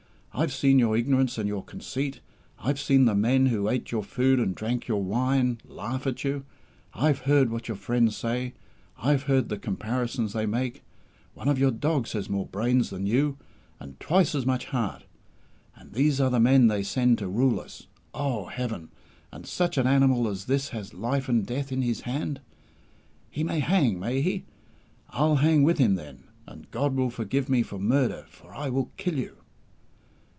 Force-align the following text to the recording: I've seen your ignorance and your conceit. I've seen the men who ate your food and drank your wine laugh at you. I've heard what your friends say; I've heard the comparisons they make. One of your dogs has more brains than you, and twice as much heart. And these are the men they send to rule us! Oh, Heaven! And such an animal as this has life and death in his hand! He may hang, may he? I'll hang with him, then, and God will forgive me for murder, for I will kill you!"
I've 0.33 0.53
seen 0.53 0.79
your 0.79 0.95
ignorance 0.95 1.37
and 1.37 1.45
your 1.45 1.61
conceit. 1.61 2.21
I've 2.57 2.79
seen 2.79 3.03
the 3.03 3.13
men 3.13 3.47
who 3.47 3.67
ate 3.67 3.91
your 3.91 4.01
food 4.01 4.39
and 4.39 4.55
drank 4.55 4.87
your 4.87 5.03
wine 5.03 5.57
laugh 5.65 6.07
at 6.07 6.23
you. 6.23 6.45
I've 6.93 7.19
heard 7.19 7.49
what 7.51 7.67
your 7.67 7.75
friends 7.75 8.15
say; 8.15 8.53
I've 8.97 9.23
heard 9.23 9.49
the 9.49 9.57
comparisons 9.57 10.31
they 10.31 10.45
make. 10.45 10.83
One 11.33 11.49
of 11.49 11.59
your 11.59 11.69
dogs 11.69 12.13
has 12.13 12.29
more 12.29 12.45
brains 12.45 12.91
than 12.91 13.05
you, 13.05 13.39
and 13.77 13.99
twice 13.99 14.33
as 14.33 14.45
much 14.45 14.67
heart. 14.67 15.03
And 15.75 15.91
these 15.91 16.21
are 16.21 16.29
the 16.29 16.39
men 16.39 16.67
they 16.67 16.81
send 16.81 17.17
to 17.17 17.27
rule 17.27 17.59
us! 17.59 17.87
Oh, 18.13 18.45
Heaven! 18.45 18.87
And 19.33 19.45
such 19.45 19.77
an 19.77 19.85
animal 19.85 20.29
as 20.29 20.45
this 20.45 20.69
has 20.69 20.93
life 20.93 21.27
and 21.27 21.45
death 21.45 21.73
in 21.73 21.81
his 21.81 22.01
hand! 22.01 22.39
He 23.29 23.43
may 23.43 23.59
hang, 23.59 23.99
may 23.99 24.21
he? 24.21 24.45
I'll 25.09 25.35
hang 25.35 25.63
with 25.63 25.77
him, 25.77 25.95
then, 25.95 26.23
and 26.47 26.71
God 26.71 26.95
will 26.95 27.09
forgive 27.09 27.49
me 27.49 27.63
for 27.63 27.77
murder, 27.77 28.25
for 28.29 28.55
I 28.55 28.69
will 28.69 28.91
kill 28.95 29.17
you!" 29.17 29.35